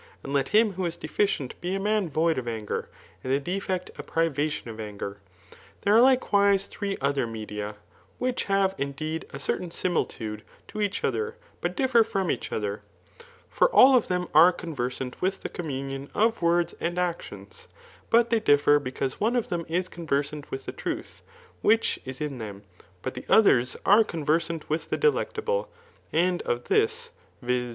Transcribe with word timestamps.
And 0.23 0.33
let 0.33 0.47
him 0.47 0.73
who 0.73 0.87
is 0.87 0.97
deficient 0.97 1.61
be 1.61 1.75
a 1.75 1.79
man 1.79 2.09
void 2.09 2.39
of 2.39 2.47
anger, 2.47 2.89
and 3.23 3.31
the 3.31 3.39
defect 3.39 3.91
a 3.99 4.01
privation 4.01 4.67
of 4.67 4.79
angen 4.79 5.17
Th^e 5.85 5.91
are 5.91 6.01
likewise 6.01 6.65
three 6.65 6.97
other 6.99 7.27
media, 7.27 7.75
which 8.17 8.45
have, 8.45 8.73
indeed) 8.79 9.27
a 9.31 9.37
certain 9.37 9.69
simili 9.69 10.09
tude 10.09 10.41
to 10.69 10.81
each 10.81 11.03
other, 11.03 11.35
but 11.61 11.75
differ 11.75 12.03
from 12.03 12.31
each 12.31 12.51
other* 12.51 12.81
For 13.47 13.69
all 13.69 13.95
of 13.95 14.07
them 14.07 14.27
are 14.33 14.51
conversant 14.51 15.21
with 15.21 15.41
the 15.43 15.49
comtnunion 15.49 16.09
of 16.15 16.41
words 16.41 16.73
and 16.79 16.97
actions} 16.97 17.67
but 18.09 18.31
they 18.31 18.39
differ, 18.39 18.79
because 18.79 19.19
one 19.19 19.35
of 19.35 19.49
them 19.49 19.67
is 19.69 19.87
con 19.87 20.07
versant 20.07 20.49
with 20.49 20.65
the 20.65 20.71
truth 20.71 21.21
which 21.61 21.99
is 22.05 22.19
in 22.19 22.39
them^ 22.39 22.63
but 23.03 23.13
the 23.13 23.25
others 23.29 23.77
are 23.85 24.03
conversant 24.03 24.67
with 24.67 24.89
the 24.89 24.97
delectable* 24.97 25.69
And 26.11 26.41
of 26.41 26.63
this 26.69 27.11
(viz. 27.43 27.69